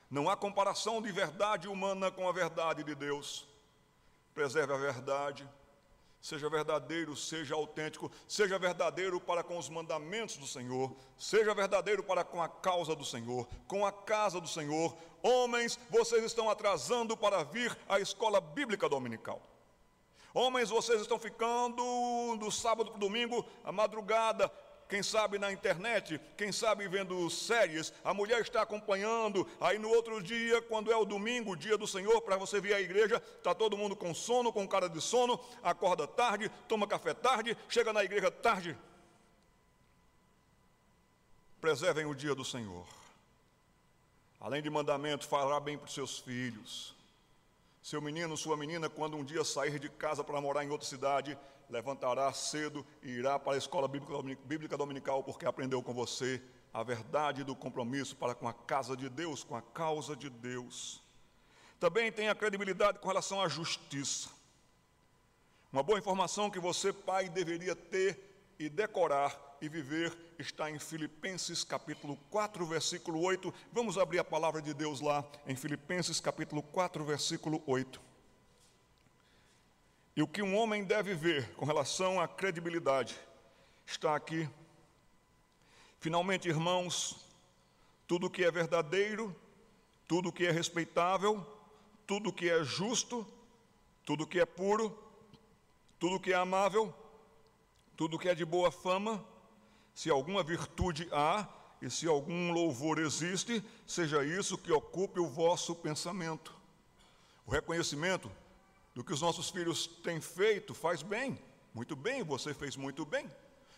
[0.10, 3.48] Não há comparação de verdade humana com a verdade de Deus.
[4.34, 5.48] Preserve a verdade.
[6.22, 12.24] Seja verdadeiro, seja autêntico, seja verdadeiro para com os mandamentos do Senhor, seja verdadeiro para
[12.24, 17.44] com a causa do Senhor, com a casa do Senhor, Homens, vocês estão atrasando para
[17.44, 19.42] vir à escola bíblica dominical.
[20.32, 24.52] Homens, vocês estão ficando do sábado para o domingo, à madrugada,
[24.96, 30.24] quem sabe na internet, quem sabe vendo séries, a mulher está acompanhando, aí no outro
[30.24, 33.76] dia, quando é o domingo, dia do Senhor, para você vir à igreja, está todo
[33.76, 38.32] mundo com sono, com cara de sono, acorda tarde, toma café tarde, chega na igreja
[38.32, 38.78] tarde.
[41.60, 42.88] Preservem o dia do Senhor.
[44.40, 46.96] Além de mandamento, falar bem para os seus filhos.
[47.84, 51.38] Seu menino, sua menina, quando um dia sair de casa para morar em outra cidade,
[51.70, 56.42] levantará cedo e irá para a escola bíblica dominical, porque aprendeu com você
[56.74, 61.02] a verdade do compromisso para com a casa de Deus, com a causa de Deus.
[61.80, 64.30] Também tem a credibilidade com relação à justiça.
[65.72, 71.64] Uma boa informação que você, pai, deveria ter e decorar e viver está em Filipenses
[71.64, 73.54] capítulo 4, versículo 8.
[73.72, 78.05] Vamos abrir a palavra de Deus lá em Filipenses capítulo 4, versículo 8.
[80.16, 83.20] E o que um homem deve ver com relação à credibilidade
[83.86, 84.50] está aqui.
[86.00, 87.28] Finalmente, irmãos,
[88.08, 89.36] tudo que é verdadeiro,
[90.08, 91.46] tudo que é respeitável,
[92.08, 93.28] tudo que é justo,
[94.06, 94.98] tudo que é puro,
[96.00, 96.94] tudo que é amável,
[97.98, 99.22] tudo que é de boa fama,
[99.94, 101.46] se alguma virtude há
[101.82, 106.56] e se algum louvor existe, seja isso que ocupe o vosso pensamento.
[107.46, 108.32] O reconhecimento
[108.96, 111.38] do que os nossos filhos têm feito faz bem,
[111.74, 113.30] muito bem, você fez muito bem,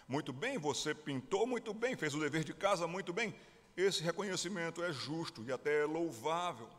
[0.07, 3.35] muito bem, você pintou muito bem, fez o dever de casa muito bem.
[3.75, 6.69] Esse reconhecimento é justo e até é louvável.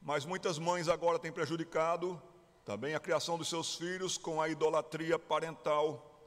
[0.00, 2.22] Mas muitas mães agora têm prejudicado
[2.64, 6.17] também a criação dos seus filhos com a idolatria parental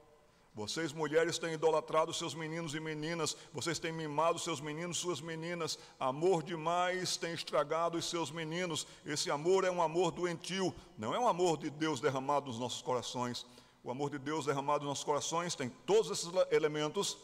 [0.54, 5.80] vocês, mulheres, têm idolatrado seus meninos e meninas, vocês têm mimado seus meninos, suas meninas.
[5.98, 8.86] Amor demais tem estragado os seus meninos.
[9.06, 12.82] Esse amor é um amor doentio, não é um amor de Deus derramado nos nossos
[12.82, 13.46] corações.
[13.82, 17.18] O amor de Deus derramado nos nossos corações tem todos esses elementos,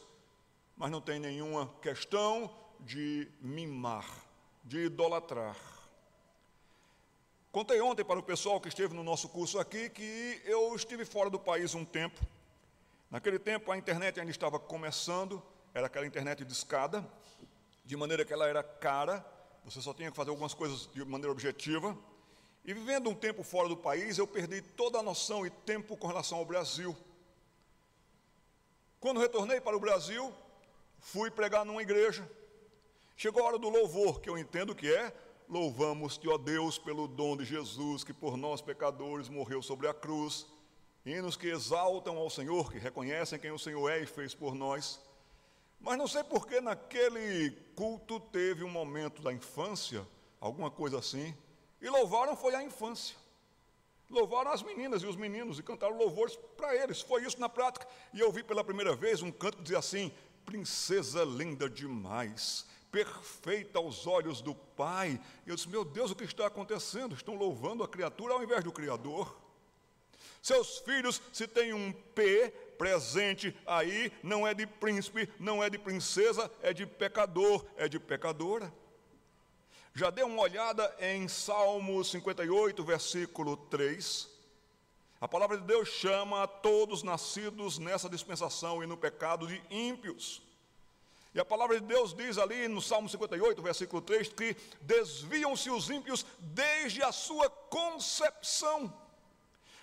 [0.78, 4.08] mas não tem nenhuma questão de mimar,
[4.64, 5.58] de idolatrar.
[7.52, 11.30] Contei ontem para o pessoal que esteve no nosso curso aqui que eu estive fora
[11.30, 12.26] do país um tempo
[13.10, 15.42] Naquele tempo a internet ainda estava começando,
[15.74, 17.08] era aquela internet de escada,
[17.86, 19.26] de maneira que ela era cara,
[19.64, 21.98] você só tinha que fazer algumas coisas de maneira objetiva.
[22.66, 26.08] E vivendo um tempo fora do país, eu perdi toda a noção e tempo com
[26.08, 26.96] relação ao Brasil.
[29.00, 30.34] Quando retornei para o Brasil,
[31.00, 32.30] fui pregar numa igreja.
[33.16, 35.14] Chegou a hora do louvor, que eu entendo que é
[35.48, 40.46] louvamos-te, ó Deus, pelo dom de Jesus, que por nós pecadores morreu sobre a cruz
[41.08, 45.00] hinos que exaltam ao Senhor, que reconhecem quem o Senhor é e fez por nós.
[45.80, 50.06] Mas não sei por que naquele culto teve um momento da infância,
[50.40, 51.36] alguma coisa assim,
[51.82, 53.16] e louvaram foi a infância.
[54.10, 57.02] Louvaram as meninas e os meninos e cantaram louvores para eles.
[57.02, 57.88] Foi isso na prática.
[58.14, 60.12] E eu vi pela primeira vez um canto que dizia assim:
[60.46, 65.20] Princesa linda demais, perfeita aos olhos do Pai.
[65.46, 67.16] Eu disse: Meu Deus, o que está acontecendo?
[67.16, 69.47] Estão louvando a criatura ao invés do Criador.
[70.48, 75.78] Seus filhos, se tem um P presente aí, não é de príncipe, não é de
[75.78, 78.74] princesa, é de pecador, é de pecadora.
[79.94, 84.30] Já dê uma olhada em Salmo 58, versículo 3.
[85.20, 90.42] A palavra de Deus chama a todos nascidos nessa dispensação e no pecado de ímpios.
[91.36, 95.90] E a palavra de Deus diz ali no Salmo 58, versículo 3, que desviam-se os
[95.90, 99.07] ímpios desde a sua concepção.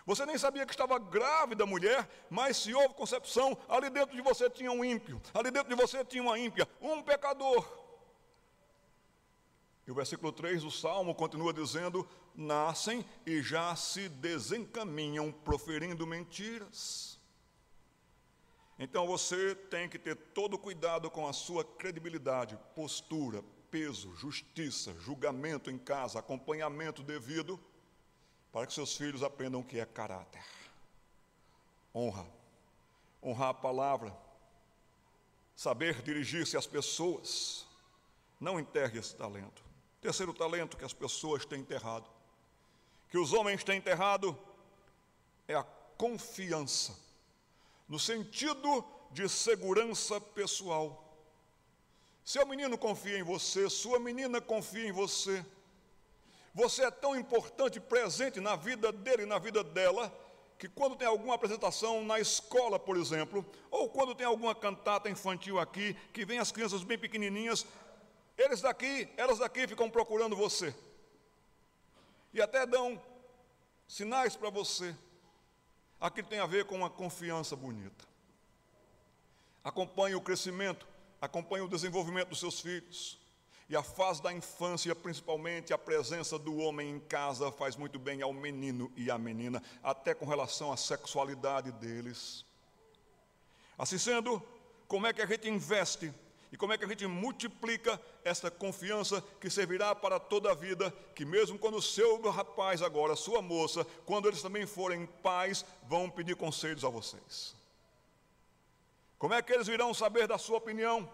[0.07, 4.51] Você nem sabia que estava grávida, mulher, mas se houve concepção, ali dentro de você
[4.51, 7.67] tinha um ímpio, ali dentro de você tinha uma ímpia, um pecador.
[9.87, 17.19] E o versículo 3 do Salmo continua dizendo: nascem e já se desencaminham proferindo mentiras.
[18.79, 25.71] Então você tem que ter todo cuidado com a sua credibilidade, postura, peso, justiça, julgamento
[25.71, 27.61] em casa, acompanhamento devido,
[28.55, 30.45] para que seus filhos aprendam o que é caráter.
[31.93, 32.25] Honra,
[33.21, 34.17] honrar a palavra,
[35.57, 37.67] saber dirigir-se às pessoas.
[38.39, 39.65] Não enterre esse talento.
[40.01, 42.09] Terceiro talento que as pessoas têm enterrado,
[43.11, 44.39] que os homens têm enterrado,
[45.49, 45.65] é a
[45.99, 46.97] confiança
[47.89, 51.19] no sentido de segurança pessoal.
[52.25, 55.45] Seu menino confia em você, sua menina confia em você.
[56.55, 60.13] Você é tão importante, presente na vida dele e na vida dela,
[60.57, 65.59] que quando tem alguma apresentação na escola, por exemplo, ou quando tem alguma cantata infantil
[65.59, 67.67] aqui, que vem as crianças bem pequenininhas,
[68.39, 70.73] eles daqui, elas daqui ficam procurando você.
[72.33, 73.03] E até dão
[73.89, 74.95] sinais para você.
[76.01, 78.05] Aquilo tem a ver com uma confiança bonita.
[79.63, 80.87] Acompanhe o crescimento,
[81.21, 83.19] acompanhe o desenvolvimento dos seus filhos.
[83.75, 88.23] E a fase da infância, principalmente a presença do homem em casa, faz muito bem
[88.23, 92.47] ao menino e à menina, até com relação à sexualidade deles.
[93.77, 94.41] Assim sendo,
[94.87, 96.15] como é que a gente investe
[96.53, 100.93] e como é que a gente multiplica essa confiança que servirá para toda a vida,
[101.13, 106.09] que mesmo quando o seu rapaz agora, sua moça, quando eles também forem pais, vão
[106.09, 107.57] pedir conselhos a vocês.
[109.19, 111.11] Como é que eles irão saber da sua opinião?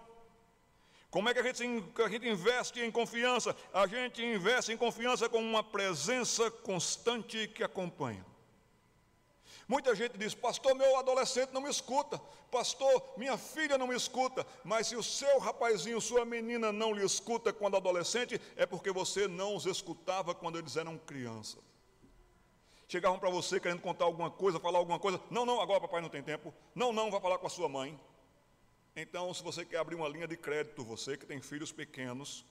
[1.11, 1.63] Como é que a gente,
[2.03, 3.57] a gente investe em confiança?
[3.73, 8.25] A gente investe em confiança com uma presença constante que acompanha.
[9.67, 12.21] Muita gente diz, pastor, meu adolescente não me escuta,
[12.51, 17.05] pastor, minha filha não me escuta, mas se o seu rapazinho, sua menina não lhe
[17.05, 21.63] escuta quando adolescente, é porque você não os escutava quando eles eram crianças.
[22.89, 26.09] Chegavam para você querendo contar alguma coisa, falar alguma coisa, não, não, agora papai não
[26.09, 27.97] tem tempo, não, não, vai falar com a sua mãe.
[28.95, 32.45] Então, se você quer abrir uma linha de crédito, você que tem filhos pequenos,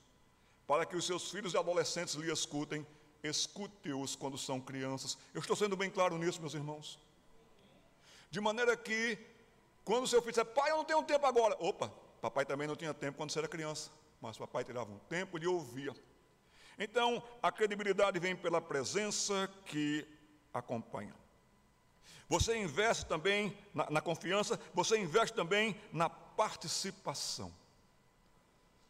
[0.65, 2.85] para que os seus filhos e adolescentes lhe escutem,
[3.23, 5.17] escute-os quando são crianças.
[5.33, 6.99] Eu estou sendo bem claro nisso, meus irmãos.
[8.31, 9.17] De maneira que,
[9.83, 11.55] quando seu filho disser, pai, eu não tenho tempo agora.
[11.59, 15.39] Opa, papai também não tinha tempo quando você era criança, mas papai tirava um tempo
[15.39, 15.93] de ouvir.
[16.77, 20.07] Então, a credibilidade vem pela presença que
[20.53, 21.13] acompanha.
[22.29, 27.51] Você investe também na, na, confiança, você investe também na participação.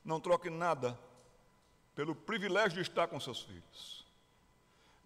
[0.05, 0.99] Não troque nada
[1.95, 3.99] pelo privilégio de estar com seus filhos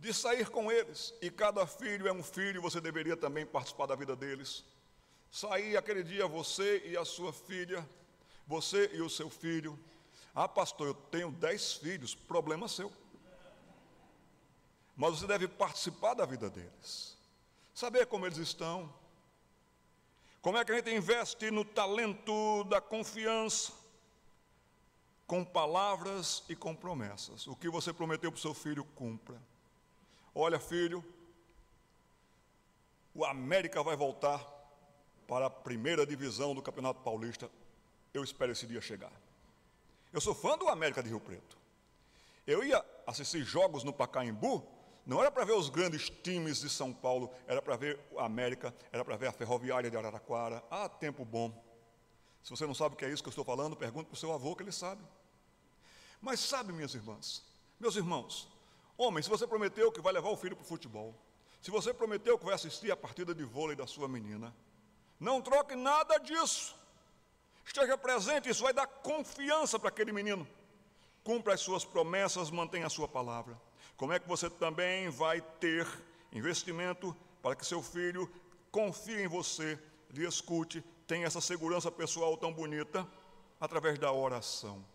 [0.04, 1.14] de sair com eles.
[1.22, 4.66] E cada filho é um filho, você deveria também participar da vida deles.
[5.32, 7.88] Sair aquele dia você e a sua filha,
[8.46, 9.80] você e o seu filho.
[10.36, 12.92] Ah, pastor, eu tenho dez filhos, problema seu.
[14.94, 17.18] Mas você deve participar da vida deles,
[17.74, 18.94] saber como eles estão,
[20.42, 23.72] como é que a gente investe no talento da confiança,
[25.26, 27.48] com palavras e com promessas.
[27.48, 29.42] O que você prometeu para o seu filho, cumpra.
[30.36, 31.04] Olha, filho,
[33.16, 34.46] o América vai voltar
[35.28, 37.50] para a primeira divisão do Campeonato Paulista.
[38.14, 39.12] Eu espero esse dia chegar.
[40.12, 41.58] Eu sou fã do América de Rio Preto.
[42.46, 44.68] Eu ia assistir jogos no Pacaembu,
[45.06, 48.74] não era para ver os grandes times de São Paulo, era para ver o América,
[48.92, 50.64] era para ver a Ferroviária de Araraquara.
[50.72, 51.52] Ah, tempo bom.
[52.42, 54.18] Se você não sabe o que é isso que eu estou falando, pergunte para o
[54.18, 55.02] seu avô que ele sabe.
[56.22, 57.44] Mas sabe, minhas irmãs,
[57.80, 58.48] meus irmãos,
[58.98, 61.16] Homem, se você prometeu que vai levar o filho para o futebol,
[61.62, 64.54] se você prometeu que vai assistir a partida de vôlei da sua menina,
[65.20, 66.76] não troque nada disso.
[67.66, 70.48] Esteja presente, isso vai dar confiança para aquele menino.
[71.24, 73.60] Cumpra as suas promessas, mantenha a sua palavra.
[74.04, 75.88] Como é que você também vai ter
[76.34, 78.30] investimento para que seu filho
[78.70, 79.80] confie em você,
[80.10, 83.08] lhe escute, tenha essa segurança pessoal tão bonita
[83.62, 84.86] através da oração.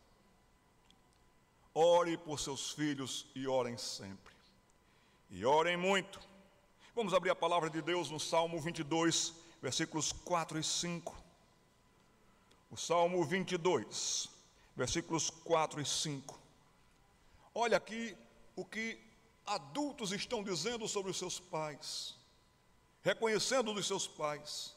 [1.72, 4.34] ore por seus filhos e orem sempre.
[5.30, 6.20] E orem muito.
[6.94, 9.32] Vamos abrir a palavra de Deus no Salmo 22,
[9.62, 11.16] versículos 4 e 5.
[12.70, 14.28] O Salmo 22,
[14.76, 16.38] versículos 4 e 5.
[17.54, 18.14] Olha aqui
[18.59, 18.98] o que
[19.46, 22.16] adultos estão dizendo sobre os seus pais,
[23.02, 24.74] reconhecendo dos seus pais.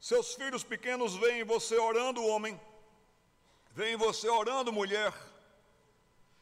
[0.00, 2.58] Seus filhos pequenos veem você orando, homem,
[3.72, 5.12] veem você orando, mulher,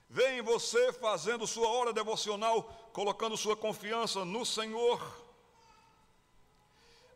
[0.08, 5.00] veem você fazendo sua hora devocional, colocando sua confiança no Senhor.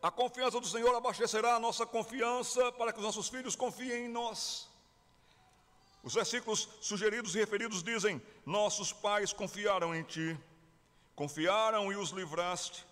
[0.01, 4.09] A confiança do Senhor abastecerá a nossa confiança para que os nossos filhos confiem em
[4.09, 4.68] nós.
[6.01, 10.37] Os versículos sugeridos e referidos dizem: Nossos pais confiaram em ti,
[11.15, 12.85] confiaram e os livraste,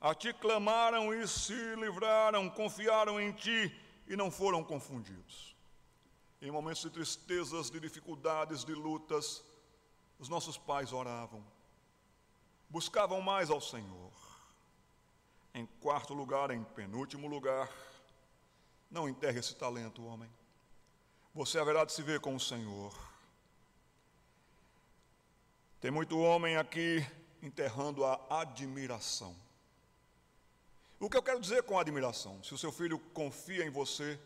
[0.00, 3.74] a ti clamaram e se livraram, confiaram em ti
[4.08, 5.54] e não foram confundidos.
[6.42, 9.44] Em momentos de tristezas, de dificuldades, de lutas,
[10.18, 11.44] os nossos pais oravam,
[12.68, 14.10] buscavam mais ao Senhor.
[15.52, 17.70] Em quarto lugar, em penúltimo lugar,
[18.90, 20.30] não enterre esse talento, homem
[21.34, 22.92] você haverá de se ver com o Senhor.
[25.80, 27.06] Tem muito homem aqui
[27.42, 29.34] enterrando a admiração.
[30.98, 32.42] O que eu quero dizer com admiração?
[32.42, 34.20] Se o seu filho confia em você,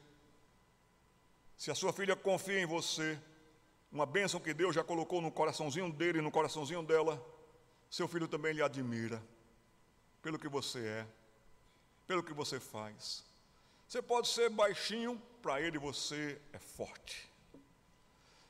[1.57, 3.18] se a sua filha confia em você,
[3.92, 7.24] uma bênção que Deus já colocou no coraçãozinho dele, no coraçãozinho dela,
[7.88, 9.22] seu filho também lhe admira
[10.20, 11.07] pelo que você é,
[12.07, 13.24] pelo que você faz.
[13.95, 17.30] Você pode ser baixinho, para ele você é forte.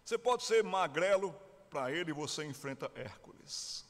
[0.02, 1.38] Você pode ser magrelo,
[1.68, 3.84] para ele você enfrenta Hércules.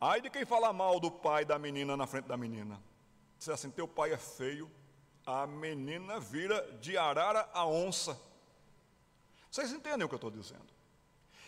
[0.00, 2.82] Aí de quem fala mal do pai da menina na frente da menina.
[3.38, 4.68] Diz assim: teu pai é feio,
[5.24, 8.20] a menina vira de arara a onça.
[9.48, 10.66] Vocês entendem o que eu estou dizendo?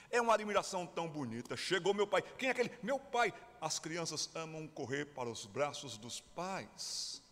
[0.09, 1.57] É uma admiração tão bonita.
[1.57, 2.23] Chegou meu pai.
[2.23, 2.71] Quem é aquele?
[2.81, 3.35] Meu pai.
[3.61, 7.27] As crianças amam correr para os braços dos pais.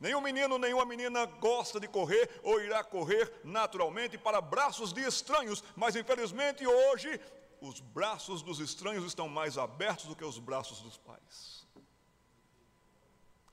[0.00, 5.62] Nenhum menino, nenhuma menina gosta de correr ou irá correr naturalmente para braços de estranhos,
[5.76, 7.20] mas infelizmente hoje
[7.60, 11.66] os braços dos estranhos estão mais abertos do que os braços dos pais.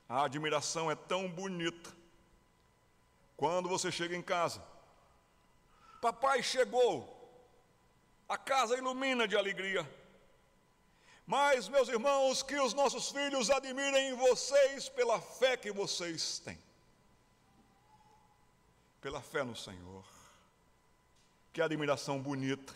[0.08, 1.94] A admiração é tão bonita.
[3.36, 4.64] Quando você chega em casa,
[6.00, 7.14] papai chegou,
[8.26, 9.86] a casa ilumina de alegria.
[11.28, 16.58] Mas, meus irmãos, que os nossos filhos admirem vocês pela fé que vocês têm.
[19.02, 20.06] Pela fé no Senhor.
[21.52, 22.74] Que admiração bonita.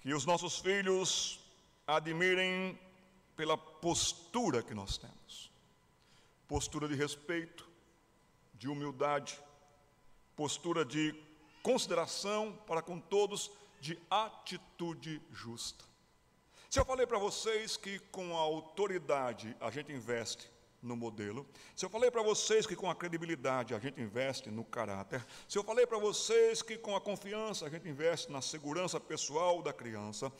[0.00, 1.40] Que os nossos filhos
[1.86, 2.80] admirem
[3.36, 5.50] pela postura que nós temos.
[6.48, 7.68] Postura de respeito,
[8.54, 9.38] de humildade,
[10.34, 11.14] postura de
[11.62, 15.91] consideração para com todos, de atitude justa.
[16.72, 20.50] Se eu falei para vocês que com a autoridade a gente investe
[20.80, 21.46] no modelo,
[21.76, 25.58] se eu falei para vocês que com a credibilidade a gente investe no caráter, se
[25.58, 29.70] eu falei para vocês que com a confiança a gente investe na segurança pessoal da
[29.70, 30.32] criança,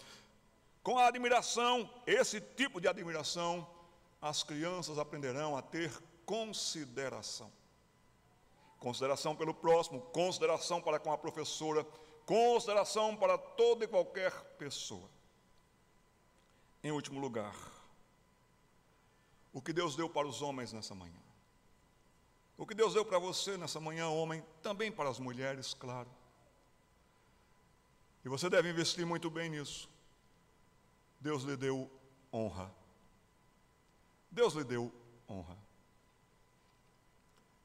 [0.82, 3.68] com a admiração, esse tipo de admiração,
[4.18, 5.92] as crianças aprenderão a ter
[6.24, 7.52] consideração.
[8.78, 11.86] Consideração pelo próximo, consideração para com a professora,
[12.24, 15.11] consideração para toda e qualquer pessoa.
[16.82, 17.54] Em último lugar,
[19.52, 21.20] o que Deus deu para os homens nessa manhã.
[22.56, 26.08] O que Deus deu para você nessa manhã, homem, também para as mulheres, claro.
[28.24, 29.88] E você deve investir muito bem nisso.
[31.20, 31.90] Deus lhe deu
[32.32, 32.72] honra.
[34.30, 34.92] Deus lhe deu
[35.28, 35.56] honra.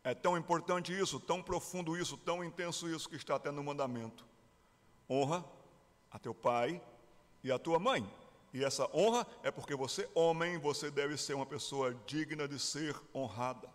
[0.04, 4.26] É tão importante isso, tão profundo isso, tão intenso isso que está até no mandamento.
[5.10, 5.46] Honra
[6.10, 6.82] a teu pai
[7.44, 8.10] e a tua mãe.
[8.58, 13.00] E essa honra é porque você, homem, você deve ser uma pessoa digna de ser
[13.14, 13.70] honrada.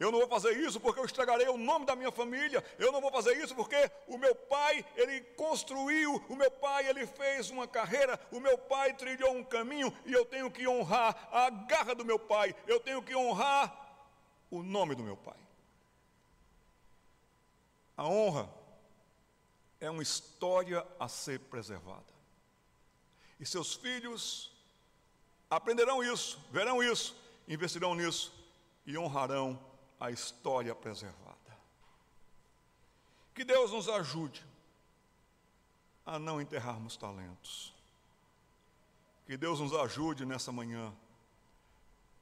[0.00, 2.64] Eu não vou fazer isso porque eu estragarei o nome da minha família.
[2.76, 7.06] Eu não vou fazer isso porque o meu pai, ele construiu, o meu pai, ele
[7.06, 11.50] fez uma carreira, o meu pai trilhou um caminho e eu tenho que honrar a
[11.50, 12.52] garra do meu pai.
[12.66, 13.72] Eu tenho que honrar
[14.50, 15.38] o nome do meu pai.
[17.96, 18.50] A honra
[19.78, 22.19] é uma história a ser preservada.
[23.40, 24.52] E seus filhos
[25.48, 27.16] aprenderão isso, verão isso,
[27.48, 28.32] investirão nisso
[28.84, 29.58] e honrarão
[29.98, 31.38] a história preservada.
[33.34, 34.44] Que Deus nos ajude
[36.04, 37.72] a não enterrarmos talentos.
[39.24, 40.92] Que Deus nos ajude nessa manhã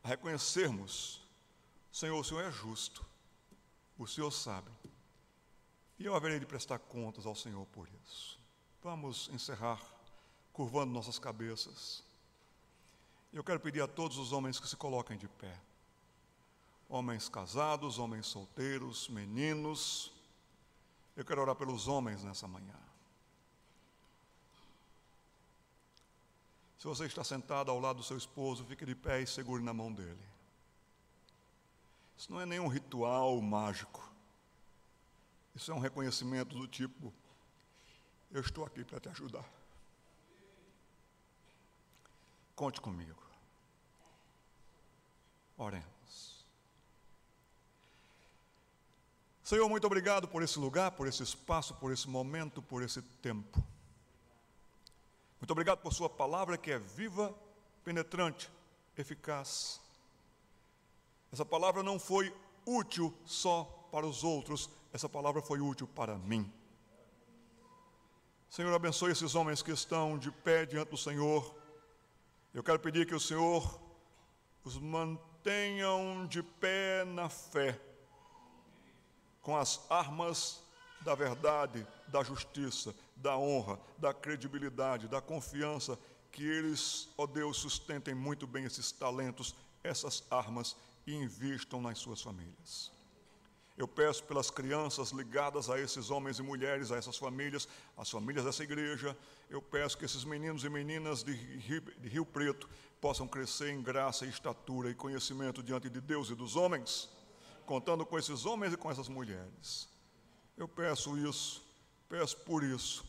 [0.04, 1.20] a reconhecermos:
[1.90, 3.04] Senhor, o Senhor é justo,
[3.98, 4.70] o Senhor sabe,
[5.98, 8.38] E eu haverei de prestar contas ao Senhor por isso.
[8.80, 9.80] Vamos encerrar
[10.58, 12.02] curvando nossas cabeças.
[13.32, 15.56] Eu quero pedir a todos os homens que se coloquem de pé.
[16.88, 20.12] Homens casados, homens solteiros, meninos.
[21.16, 22.74] Eu quero orar pelos homens nessa manhã.
[26.76, 29.72] Se você está sentado ao lado do seu esposo, fique de pé e segure na
[29.72, 30.26] mão dele.
[32.16, 34.10] Isso não é nenhum ritual mágico.
[35.54, 37.14] Isso é um reconhecimento do tipo:
[38.32, 39.57] eu estou aqui para te ajudar.
[42.58, 43.22] Conte comigo.
[45.56, 46.44] Oremos.
[49.44, 53.62] Senhor, muito obrigado por esse lugar, por esse espaço, por esse momento, por esse tempo.
[55.40, 57.32] Muito obrigado por Sua palavra que é viva,
[57.84, 58.50] penetrante,
[58.96, 59.80] eficaz.
[61.30, 62.34] Essa palavra não foi
[62.66, 66.52] útil só para os outros, essa palavra foi útil para mim.
[68.50, 71.57] Senhor, abençoe esses homens que estão de pé diante do Senhor.
[72.54, 73.80] Eu quero pedir que o Senhor
[74.64, 77.78] os mantenham de pé na fé,
[79.42, 80.62] com as armas
[81.02, 85.98] da verdade, da justiça, da honra, da credibilidade, da confiança,
[86.32, 90.76] que eles, ó Deus, sustentem muito bem esses talentos, essas armas
[91.06, 92.92] e invistam nas suas famílias.
[93.76, 98.44] Eu peço pelas crianças ligadas a esses homens e mulheres, a essas famílias, as famílias
[98.44, 99.16] dessa igreja.
[99.50, 102.68] Eu peço que esses meninos e meninas de Rio, de Rio Preto
[103.00, 107.08] possam crescer em graça, estatura e conhecimento diante de Deus e dos homens,
[107.64, 109.88] contando com esses homens e com essas mulheres.
[110.56, 111.62] Eu peço isso,
[112.08, 113.06] peço por isso.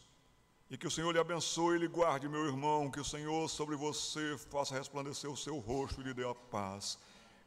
[0.70, 3.76] E que o Senhor lhe abençoe e lhe guarde, meu irmão, que o Senhor sobre
[3.76, 7.00] você faça resplandecer o seu rosto e lhe dê a paz.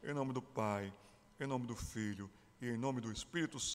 [0.03, 0.93] Em nome do Pai,
[1.39, 2.29] em nome do Filho
[2.61, 3.63] e em nome do Espírito Santo.